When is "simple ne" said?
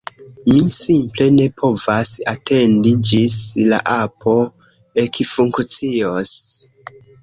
0.75-1.45